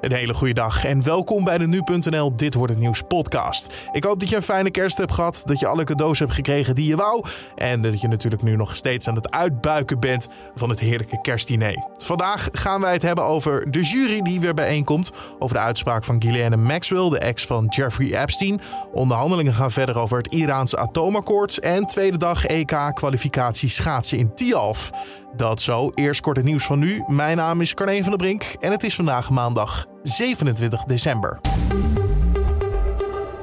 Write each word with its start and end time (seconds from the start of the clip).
Een 0.00 0.12
hele 0.12 0.34
goede 0.34 0.54
dag 0.54 0.84
en 0.84 1.02
welkom 1.02 1.44
bij 1.44 1.58
de 1.58 1.66
Nu.nl 1.66 2.36
Dit 2.36 2.54
Wordt 2.54 2.72
Het 2.72 2.80
Nieuws 2.80 3.02
podcast. 3.08 3.66
Ik 3.92 4.04
hoop 4.04 4.20
dat 4.20 4.28
je 4.28 4.36
een 4.36 4.42
fijne 4.42 4.70
kerst 4.70 4.98
hebt 4.98 5.12
gehad, 5.12 5.42
dat 5.44 5.60
je 5.60 5.66
alle 5.66 5.84
cadeaus 5.84 6.18
hebt 6.18 6.34
gekregen 6.34 6.74
die 6.74 6.86
je 6.86 6.96
wou... 6.96 7.24
en 7.56 7.82
dat 7.82 8.00
je 8.00 8.08
natuurlijk 8.08 8.42
nu 8.42 8.56
nog 8.56 8.76
steeds 8.76 9.08
aan 9.08 9.14
het 9.14 9.30
uitbuiken 9.30 10.00
bent 10.00 10.28
van 10.54 10.68
het 10.68 10.80
heerlijke 10.80 11.20
kerstdiner. 11.20 11.86
Vandaag 11.96 12.48
gaan 12.52 12.80
wij 12.80 12.92
het 12.92 13.02
hebben 13.02 13.24
over 13.24 13.70
de 13.70 13.82
jury 13.82 14.22
die 14.22 14.40
weer 14.40 14.54
bijeenkomt... 14.54 15.12
over 15.38 15.56
de 15.56 15.62
uitspraak 15.62 16.04
van 16.04 16.20
Ghislaine 16.20 16.56
Maxwell, 16.56 17.10
de 17.10 17.18
ex 17.18 17.46
van 17.46 17.66
Jeffrey 17.68 18.22
Epstein. 18.22 18.60
Onderhandelingen 18.92 19.54
gaan 19.54 19.72
verder 19.72 19.98
over 19.98 20.16
het 20.16 20.32
Iraanse 20.32 20.76
atoomakkoord... 20.76 21.58
en 21.58 21.86
tweede 21.86 22.18
dag 22.18 22.46
EK-kwalificatie 22.46 23.68
schaatsen 23.68 24.18
in 24.18 24.34
Tialf. 24.34 24.90
Dat 25.36 25.60
zo, 25.60 25.90
eerst 25.94 26.20
kort 26.20 26.36
het 26.36 26.46
nieuws 26.46 26.64
van 26.64 26.78
nu. 26.78 27.04
Mijn 27.06 27.36
naam 27.36 27.60
is 27.60 27.74
Carne 27.74 28.00
van 28.00 28.08
der 28.08 28.18
Brink 28.18 28.44
en 28.58 28.70
het 28.70 28.82
is 28.82 28.94
vandaag 28.94 29.30
maandag 29.30 29.89
27 30.02 30.84
december. 30.84 31.40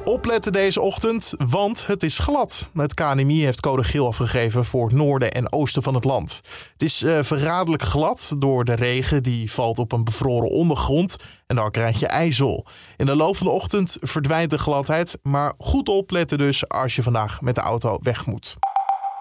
Opletten 0.03 0.51
deze 0.51 0.81
ochtend, 0.81 1.33
want 1.37 1.87
het 1.87 2.03
is 2.03 2.19
glad. 2.19 2.69
Het 2.73 2.93
KNMI 2.93 3.43
heeft 3.43 3.59
code 3.59 3.83
geel 3.83 4.07
afgegeven 4.07 4.65
voor 4.65 4.85
het 4.85 4.95
noorden 4.95 5.31
en 5.31 5.51
oosten 5.51 5.83
van 5.83 5.93
het 5.93 6.03
land. 6.03 6.41
Het 6.71 6.81
is 6.81 7.03
uh, 7.03 7.23
verraderlijk 7.23 7.83
glad 7.83 8.35
door 8.37 8.65
de 8.65 8.73
regen 8.73 9.23
die 9.23 9.51
valt 9.51 9.79
op 9.79 9.91
een 9.91 10.03
bevroren 10.03 10.49
ondergrond 10.49 11.15
en 11.47 11.55
dan 11.55 11.71
krijg 11.71 11.99
je 11.99 12.07
ijzel. 12.07 12.65
In 12.97 13.05
de 13.05 13.15
loop 13.15 13.37
van 13.37 13.47
de 13.47 13.53
ochtend 13.53 13.97
verdwijnt 14.01 14.49
de 14.49 14.57
gladheid, 14.57 15.19
maar 15.23 15.53
goed 15.57 15.89
opletten 15.89 16.37
dus 16.37 16.69
als 16.69 16.95
je 16.95 17.03
vandaag 17.03 17.41
met 17.41 17.55
de 17.55 17.61
auto 17.61 17.99
weg 18.01 18.25
moet. 18.25 18.57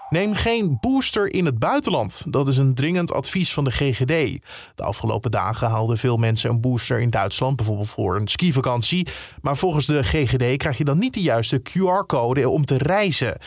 Neem 0.09 0.33
geen 0.33 0.77
booster 0.81 1.33
in 1.33 1.45
het 1.45 1.59
buitenland. 1.59 2.23
Dat 2.27 2.47
is 2.47 2.57
een 2.57 2.73
dringend 2.73 3.13
advies 3.13 3.53
van 3.53 3.63
de 3.63 3.71
GGD. 3.71 4.41
De 4.75 4.83
afgelopen 4.83 5.31
dagen 5.31 5.69
haalden 5.69 5.97
veel 5.97 6.17
mensen 6.17 6.49
een 6.49 6.61
booster 6.61 6.99
in 6.99 7.09
Duitsland, 7.09 7.55
bijvoorbeeld 7.55 7.89
voor 7.89 8.15
een 8.15 8.27
skivakantie. 8.27 9.07
Maar 9.41 9.57
volgens 9.57 9.85
de 9.85 10.03
GGD 10.03 10.57
krijg 10.57 10.77
je 10.77 10.83
dan 10.83 10.97
niet 10.97 11.13
de 11.13 11.21
juiste 11.21 11.61
QR-code 11.61 12.49
om 12.49 12.65
te 12.65 12.77
reizen. 12.77 13.37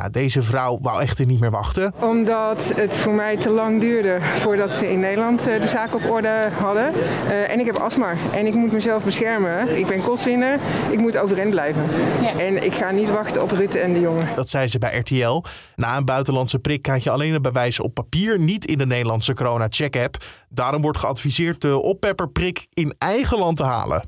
Ja, 0.00 0.08
deze 0.08 0.42
vrouw 0.42 0.78
wou 0.82 1.00
echter 1.00 1.26
niet 1.26 1.40
meer 1.40 1.50
wachten. 1.50 1.94
Omdat 1.98 2.72
het 2.76 2.98
voor 2.98 3.12
mij 3.12 3.36
te 3.36 3.50
lang 3.50 3.80
duurde 3.80 4.18
voordat 4.20 4.74
ze 4.74 4.90
in 4.90 5.00
Nederland 5.00 5.46
eh, 5.46 5.60
de 5.60 5.68
zaak 5.68 5.94
op 5.94 6.10
orde 6.10 6.48
hadden. 6.58 6.92
Uh, 6.94 7.50
en 7.50 7.60
ik 7.60 7.66
heb 7.66 7.76
astma 7.76 8.12
en 8.34 8.46
ik 8.46 8.54
moet 8.54 8.72
mezelf 8.72 9.04
beschermen. 9.04 9.78
Ik 9.78 9.86
ben 9.86 10.02
kotswinner, 10.02 10.58
ik 10.90 10.98
moet 10.98 11.18
overeind 11.18 11.50
blijven. 11.50 11.82
Ja. 12.22 12.38
En 12.38 12.64
ik 12.64 12.74
ga 12.74 12.90
niet 12.90 13.10
wachten 13.10 13.42
op 13.42 13.50
Rutte 13.50 13.78
en 13.78 13.92
de 13.92 14.00
jongen. 14.00 14.28
Dat 14.36 14.50
zei 14.50 14.68
ze 14.68 14.78
bij 14.78 14.98
RTL. 14.98 15.44
Na 15.76 15.96
een 15.96 16.04
buitenlandse 16.04 16.58
prik 16.58 16.82
krijg 16.82 17.04
je 17.04 17.10
alleen 17.10 17.34
een 17.34 17.42
bewijs 17.42 17.80
op 17.80 17.94
papier, 17.94 18.38
niet 18.38 18.66
in 18.66 18.78
de 18.78 18.86
Nederlandse 18.86 19.34
corona-check-app. 19.34 20.16
Daarom 20.48 20.82
wordt 20.82 20.98
geadviseerd 20.98 21.60
de 21.60 21.80
oppepperprik 21.80 22.66
in 22.70 22.94
eigen 22.98 23.38
land 23.38 23.56
te 23.56 23.64
halen. 23.64 24.02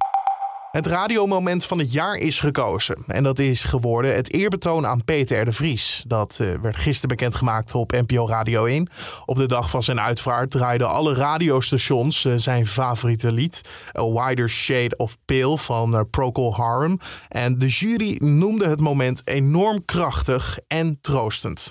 Het 0.72 0.86
radiomoment 0.86 1.64
van 1.64 1.78
het 1.78 1.92
jaar 1.92 2.16
is 2.16 2.40
gekozen. 2.40 3.04
En 3.06 3.22
dat 3.22 3.38
is 3.38 3.64
geworden 3.64 4.14
het 4.14 4.32
eerbetoon 4.32 4.86
aan 4.86 5.04
Peter 5.04 5.44
de 5.44 5.52
Vries. 5.52 6.04
Dat 6.06 6.38
uh, 6.40 6.52
werd 6.62 6.76
gisteren 6.76 7.16
bekendgemaakt 7.16 7.74
op 7.74 7.92
NPO 7.92 8.28
Radio 8.28 8.64
1. 8.64 8.88
Op 9.24 9.36
de 9.36 9.46
dag 9.46 9.70
van 9.70 9.82
zijn 9.82 10.00
uitvaart 10.00 10.50
draaiden 10.50 10.88
alle 10.88 11.14
radiostations 11.14 12.24
uh, 12.24 12.34
zijn 12.36 12.66
favoriete 12.66 13.32
lied. 13.32 13.60
A 13.98 14.04
Wider 14.04 14.50
Shade 14.50 14.96
of 14.96 15.16
Pale 15.24 15.58
van 15.58 15.94
uh, 15.94 16.00
Procol 16.10 16.56
Harum. 16.56 16.98
En 17.28 17.58
de 17.58 17.68
jury 17.68 18.16
noemde 18.18 18.68
het 18.68 18.80
moment 18.80 19.22
enorm 19.24 19.84
krachtig 19.84 20.58
en 20.66 20.98
troostend. 21.00 21.70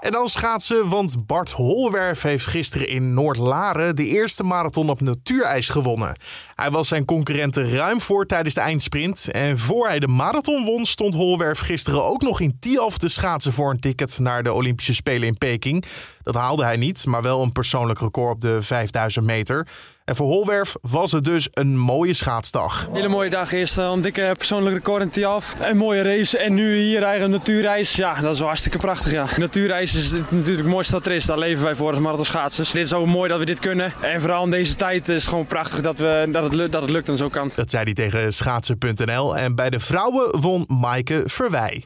En 0.00 0.12
dan 0.12 0.28
schaatsen, 0.28 0.88
want 0.88 1.26
Bart 1.26 1.50
Holwerf 1.50 2.22
heeft 2.22 2.46
gisteren 2.46 2.88
in 2.88 3.14
Noord-Laren 3.14 3.96
de 3.96 4.06
eerste 4.06 4.42
marathon 4.42 4.90
op 4.90 5.00
natuurijs 5.00 5.68
gewonnen. 5.68 6.16
Hij 6.54 6.70
was 6.70 6.88
zijn 6.88 7.04
concurrenten 7.04 7.70
ruim 7.70 8.00
voor 8.00 8.26
tijdens 8.26 8.54
de 8.54 8.60
eindsprint. 8.60 9.30
En 9.30 9.58
voor 9.58 9.86
hij 9.86 9.98
de 9.98 10.08
marathon 10.08 10.64
won, 10.64 10.86
stond 10.86 11.14
Holwerf 11.14 11.58
gisteren 11.58 12.04
ook 12.04 12.22
nog 12.22 12.40
in 12.40 12.56
Tialf 12.60 12.98
te 12.98 13.08
schaatsen 13.08 13.52
voor 13.52 13.70
een 13.70 13.80
ticket 13.80 14.18
naar 14.18 14.42
de 14.42 14.52
Olympische 14.52 14.94
Spelen 14.94 15.28
in 15.28 15.38
Peking. 15.38 15.84
Dat 16.22 16.34
haalde 16.34 16.64
hij 16.64 16.76
niet, 16.76 17.06
maar 17.06 17.22
wel 17.22 17.42
een 17.42 17.52
persoonlijk 17.52 18.00
record 18.00 18.34
op 18.34 18.40
de 18.40 18.62
5000 18.62 19.24
meter. 19.24 19.66
En 20.06 20.16
voor 20.16 20.26
Holwerf 20.26 20.76
was 20.80 21.12
het 21.12 21.24
dus 21.24 21.48
een 21.52 21.78
mooie 21.78 22.12
schaatsdag. 22.12 22.88
Hele 22.92 23.08
mooie 23.08 23.30
dag. 23.30 23.52
Eerst 23.52 23.76
een 23.76 24.00
dikke 24.00 24.34
persoonlijk 24.38 24.76
record 24.76 25.02
in 25.02 25.10
Tiaf. 25.10 25.54
Een 25.60 25.76
mooie 25.76 26.02
race. 26.02 26.38
En 26.38 26.54
nu 26.54 26.78
hier 26.78 27.02
eigen 27.02 27.30
natuurreis. 27.30 27.92
Ja, 27.92 28.20
dat 28.20 28.32
is 28.32 28.38
wel 28.38 28.46
hartstikke 28.46 28.78
prachtig. 28.78 29.12
Ja. 29.12 29.26
Natuurreis 29.36 29.94
is 29.94 30.12
natuurlijk 30.12 30.58
het 30.58 30.66
mooiste 30.66 30.92
dat 30.92 31.06
er 31.06 31.12
is. 31.12 31.24
Daar 31.24 31.38
leven 31.38 31.64
wij 31.64 31.74
voor 31.74 31.90
als 31.90 31.98
marathonschaatsers. 31.98 32.70
Dit 32.70 32.84
is 32.84 32.92
ook 32.92 33.06
mooi 33.06 33.28
dat 33.28 33.38
we 33.38 33.44
dit 33.44 33.58
kunnen. 33.58 33.92
En 34.00 34.20
vooral 34.20 34.44
in 34.44 34.50
deze 34.50 34.76
tijd 34.76 35.08
is 35.08 35.14
het 35.14 35.28
gewoon 35.28 35.46
prachtig 35.46 35.80
dat, 35.80 35.98
we, 35.98 36.28
dat, 36.32 36.52
het, 36.52 36.72
dat 36.72 36.82
het 36.82 36.90
lukt 36.90 37.08
en 37.08 37.16
zo 37.16 37.28
kan. 37.28 37.50
Dat 37.54 37.70
zei 37.70 37.84
hij 37.84 37.94
tegen 37.94 38.32
schaatsen.nl. 38.32 39.36
En 39.36 39.54
bij 39.54 39.70
de 39.70 39.80
vrouwen 39.80 40.40
won 40.40 40.64
Maaike 40.68 41.22
Verwij. 41.24 41.82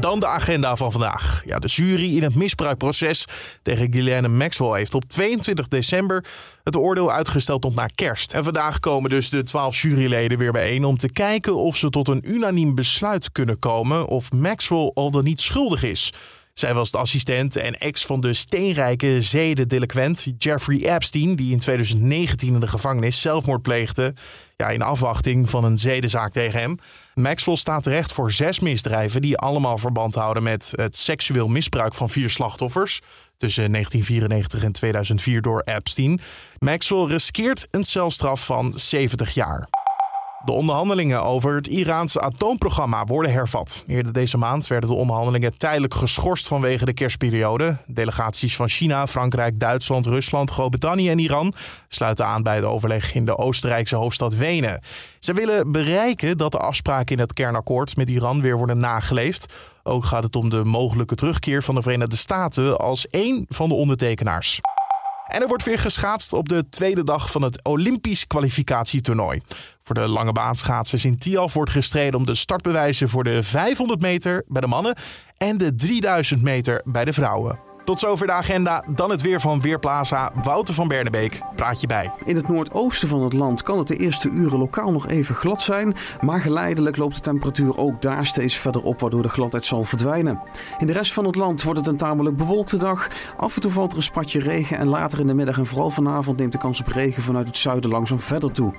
Dan 0.00 0.20
de 0.20 0.26
agenda 0.26 0.76
van 0.76 0.92
vandaag. 0.92 1.42
Ja, 1.44 1.58
de 1.58 1.66
jury 1.66 2.16
in 2.16 2.22
het 2.22 2.34
misbruikproces 2.34 3.24
tegen 3.62 3.92
Ghislaine 3.92 4.28
Maxwell 4.28 4.78
heeft 4.78 4.94
op 4.94 5.04
22 5.04 5.68
december 5.68 6.24
het 6.64 6.76
oordeel 6.76 7.12
uitgesteld 7.12 7.62
tot 7.62 7.74
na 7.74 7.86
kerst. 7.94 8.32
En 8.32 8.44
vandaag 8.44 8.80
komen 8.80 9.10
dus 9.10 9.30
de 9.30 9.42
12 9.42 9.80
juryleden 9.80 10.38
weer 10.38 10.52
bijeen 10.52 10.84
om 10.84 10.96
te 10.96 11.12
kijken 11.12 11.56
of 11.56 11.76
ze 11.76 11.90
tot 11.90 12.08
een 12.08 12.30
unaniem 12.30 12.74
besluit 12.74 13.32
kunnen 13.32 13.58
komen 13.58 14.06
of 14.06 14.32
Maxwell 14.32 14.90
al 14.94 15.10
dan 15.10 15.24
niet 15.24 15.40
schuldig 15.40 15.82
is. 15.82 16.12
Zij 16.58 16.74
was 16.74 16.90
de 16.90 16.98
assistent 16.98 17.56
en 17.56 17.74
ex 17.74 18.06
van 18.06 18.20
de 18.20 18.34
steenrijke 18.34 19.20
zedendelinquent 19.20 20.26
Jeffrey 20.38 20.94
Epstein, 20.94 21.36
die 21.36 21.52
in 21.52 21.58
2019 21.58 22.54
in 22.54 22.60
de 22.60 22.66
gevangenis 22.66 23.20
zelfmoord 23.20 23.62
pleegde. 23.62 24.14
Ja, 24.56 24.68
in 24.68 24.82
afwachting 24.82 25.50
van 25.50 25.64
een 25.64 25.78
zedenzaak 25.78 26.32
tegen 26.32 26.60
hem. 26.60 26.78
Maxwell 27.14 27.56
staat 27.56 27.82
terecht 27.82 28.12
voor 28.12 28.32
zes 28.32 28.58
misdrijven 28.58 29.22
die 29.22 29.36
allemaal 29.36 29.78
verband 29.78 30.14
houden 30.14 30.42
met 30.42 30.72
het 30.74 30.96
seksueel 30.96 31.48
misbruik 31.48 31.94
van 31.94 32.10
vier 32.10 32.30
slachtoffers 32.30 33.00
tussen 33.36 33.72
1994 33.72 34.64
en 34.64 34.72
2004 34.72 35.42
door 35.42 35.60
Epstein. 35.60 36.20
Maxwell 36.58 37.04
riskeert 37.04 37.66
een 37.70 37.84
celstraf 37.84 38.44
van 38.44 38.72
70 38.76 39.34
jaar. 39.34 39.68
De 40.44 40.52
onderhandelingen 40.52 41.22
over 41.22 41.54
het 41.54 41.66
Iraanse 41.66 42.20
atoomprogramma 42.20 43.04
worden 43.04 43.32
hervat. 43.32 43.84
Eerder 43.86 44.12
deze 44.12 44.38
maand 44.38 44.66
werden 44.66 44.90
de 44.90 44.96
onderhandelingen 44.96 45.58
tijdelijk 45.58 45.94
geschorst 45.94 46.48
vanwege 46.48 46.84
de 46.84 46.92
kerstperiode. 46.92 47.76
Delegaties 47.86 48.56
van 48.56 48.68
China, 48.68 49.06
Frankrijk, 49.06 49.60
Duitsland, 49.60 50.06
Rusland, 50.06 50.50
Groot-Brittannië 50.50 51.10
en 51.10 51.18
Iran 51.18 51.54
sluiten 51.88 52.26
aan 52.26 52.42
bij 52.42 52.60
de 52.60 52.66
overleg 52.66 53.14
in 53.14 53.24
de 53.24 53.36
Oostenrijkse 53.36 53.96
hoofdstad 53.96 54.34
Wenen. 54.34 54.80
Ze 55.18 55.32
willen 55.32 55.72
bereiken 55.72 56.38
dat 56.38 56.52
de 56.52 56.58
afspraken 56.58 57.16
in 57.16 57.22
het 57.22 57.32
kernakkoord 57.32 57.96
met 57.96 58.08
Iran 58.08 58.40
weer 58.40 58.56
worden 58.56 58.78
nageleefd. 58.78 59.52
Ook 59.82 60.04
gaat 60.04 60.22
het 60.22 60.36
om 60.36 60.48
de 60.48 60.64
mogelijke 60.64 61.14
terugkeer 61.14 61.62
van 61.62 61.74
de 61.74 61.82
Verenigde 61.82 62.16
Staten 62.16 62.78
als 62.78 63.08
één 63.08 63.44
van 63.48 63.68
de 63.68 63.74
ondertekenaars. 63.74 64.60
En 65.28 65.40
er 65.40 65.48
wordt 65.48 65.64
weer 65.64 65.78
geschaatst 65.78 66.32
op 66.32 66.48
de 66.48 66.68
tweede 66.68 67.04
dag 67.04 67.30
van 67.30 67.42
het 67.42 67.64
Olympisch 67.64 68.26
kwalificatietoernooi. 68.26 69.40
Voor 69.82 69.94
de 69.94 70.08
lange 70.08 70.32
baanschaatsers 70.32 71.04
in 71.04 71.18
Tialf 71.18 71.54
wordt 71.54 71.70
gestreden 71.70 72.18
om 72.18 72.26
de 72.26 72.34
startbewijzen 72.34 73.08
voor 73.08 73.24
de 73.24 73.42
500 73.42 74.00
meter 74.00 74.44
bij 74.46 74.60
de 74.60 74.66
mannen 74.66 74.96
en 75.36 75.58
de 75.58 75.74
3000 75.74 76.42
meter 76.42 76.82
bij 76.84 77.04
de 77.04 77.12
vrouwen. 77.12 77.67
Tot 77.88 77.98
zover 77.98 78.26
de 78.26 78.32
agenda. 78.32 78.84
Dan 78.86 79.10
het 79.10 79.22
weer 79.22 79.40
van 79.40 79.60
Weerplaza. 79.60 80.30
Wouter 80.42 80.74
van 80.74 80.88
Bernebeek 80.88 81.40
praat 81.56 81.80
je 81.80 81.86
bij. 81.86 82.12
In 82.24 82.36
het 82.36 82.48
noordoosten 82.48 83.08
van 83.08 83.22
het 83.22 83.32
land 83.32 83.62
kan 83.62 83.78
het 83.78 83.86
de 83.86 83.96
eerste 83.96 84.28
uren 84.28 84.58
lokaal 84.58 84.92
nog 84.92 85.08
even 85.08 85.34
glad 85.34 85.62
zijn. 85.62 85.96
Maar 86.20 86.40
geleidelijk 86.40 86.96
loopt 86.96 87.14
de 87.14 87.20
temperatuur 87.20 87.78
ook 87.78 88.02
daar 88.02 88.26
steeds 88.26 88.56
verder 88.56 88.82
op, 88.82 89.00
waardoor 89.00 89.22
de 89.22 89.28
gladheid 89.28 89.66
zal 89.66 89.84
verdwijnen. 89.84 90.40
In 90.78 90.86
de 90.86 90.92
rest 90.92 91.12
van 91.12 91.24
het 91.24 91.34
land 91.34 91.62
wordt 91.62 91.78
het 91.78 91.88
een 91.88 91.96
tamelijk 91.96 92.36
bewolkte 92.36 92.76
dag. 92.76 93.08
Af 93.36 93.54
en 93.54 93.60
toe 93.60 93.70
valt 93.70 93.90
er 93.90 93.96
een 93.96 94.02
spatje 94.02 94.40
regen 94.40 94.78
en 94.78 94.88
later 94.88 95.20
in 95.20 95.26
de 95.26 95.34
middag 95.34 95.58
en 95.58 95.66
vooral 95.66 95.90
vanavond 95.90 96.38
neemt 96.38 96.52
de 96.52 96.58
kans 96.58 96.80
op 96.80 96.86
regen 96.86 97.22
vanuit 97.22 97.46
het 97.46 97.56
zuiden 97.56 97.90
langzaam 97.90 98.20
verder 98.20 98.52
toe. 98.52 98.72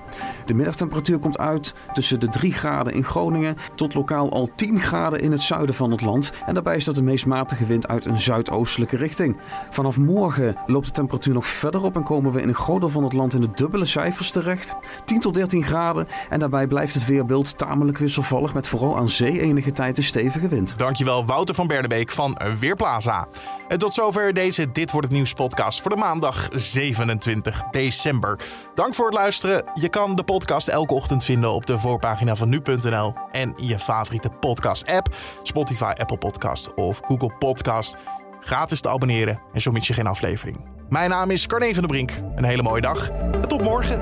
De 0.45 0.53
middagtemperatuur 0.53 1.19
komt 1.19 1.37
uit 1.37 1.73
tussen 1.93 2.19
de 2.19 2.29
3 2.29 2.53
graden 2.53 2.93
in 2.93 3.03
Groningen 3.03 3.57
tot 3.75 3.93
lokaal 3.93 4.31
al 4.31 4.49
10 4.55 4.79
graden 4.79 5.19
in 5.19 5.31
het 5.31 5.41
zuiden 5.41 5.75
van 5.75 5.91
het 5.91 6.01
land. 6.01 6.31
En 6.45 6.53
daarbij 6.53 6.79
staat 6.79 6.95
de 6.95 7.03
meest 7.03 7.25
matige 7.25 7.65
wind 7.65 7.87
uit 7.87 8.05
een 8.05 8.21
zuidoostelijke 8.21 8.97
richting. 8.99 9.37
Vanaf 9.69 9.97
morgen 9.97 10.55
loopt 10.65 10.85
de 10.85 10.91
temperatuur 10.91 11.33
nog 11.33 11.47
verder 11.47 11.83
op 11.83 11.95
en 11.95 12.03
komen 12.03 12.31
we 12.31 12.41
in 12.41 12.47
een 12.47 12.55
groot 12.55 12.79
deel 12.79 12.89
van 12.89 13.03
het 13.03 13.13
land 13.13 13.33
in 13.33 13.41
de 13.41 13.51
dubbele 13.53 13.85
cijfers 13.85 14.31
terecht. 14.31 14.75
10 15.05 15.19
tot 15.19 15.33
13 15.33 15.63
graden 15.63 16.07
en 16.29 16.39
daarbij 16.39 16.67
blijft 16.67 16.93
het 16.93 17.05
weerbeeld 17.05 17.57
tamelijk 17.57 17.97
wisselvallig 17.97 18.53
met 18.53 18.67
vooral 18.67 18.97
aan 18.97 19.09
zee 19.09 19.41
enige 19.41 19.71
tijd 19.71 19.97
een 19.97 20.03
stevige 20.03 20.47
wind. 20.47 20.77
Dankjewel 20.77 21.25
Wouter 21.25 21.55
van 21.55 21.67
Bernebeek 21.67 22.11
van 22.11 22.37
Weerplaza. 22.59 23.27
En 23.67 23.79
tot 23.79 23.93
zover 23.93 24.33
deze 24.33 24.71
Dit 24.71 24.91
Wordt 24.91 25.07
Het 25.07 25.15
Nieuws 25.15 25.33
podcast 25.33 25.81
voor 25.81 25.91
de 25.91 25.97
maandag 25.97 26.47
27 26.53 27.63
december. 27.71 28.39
Dank 28.75 28.93
voor 28.93 29.05
het 29.05 29.15
luisteren. 29.15 29.63
Je 29.73 29.89
kan 29.89 30.15
de 30.15 30.23
podcast 30.23 30.67
elke 30.67 30.93
ochtend 30.93 31.23
vinden 31.23 31.51
op 31.51 31.65
de 31.65 31.79
voorpagina 31.79 32.35
van 32.35 32.49
nu.nl 32.49 33.13
en 33.31 33.53
je 33.57 33.79
favoriete 33.79 34.29
podcast 34.29 34.87
app. 34.87 35.15
Spotify, 35.43 35.93
Apple 35.97 36.17
Podcast 36.17 36.73
of 36.73 36.99
Google 37.05 37.33
Podcast 37.39 37.95
gratis 38.39 38.81
te 38.81 38.89
abonneren 38.89 39.39
en 39.53 39.61
zo 39.61 39.71
mis 39.71 39.87
je 39.87 39.93
geen 39.93 40.07
aflevering. 40.07 40.65
Mijn 40.89 41.09
naam 41.09 41.31
is 41.31 41.47
Carne 41.47 41.73
van 41.73 41.81
der 41.81 41.91
Brink. 41.91 42.11
Een 42.35 42.43
hele 42.43 42.61
mooie 42.61 42.81
dag 42.81 43.09
en 43.09 43.47
tot 43.47 43.61
morgen. 43.61 44.01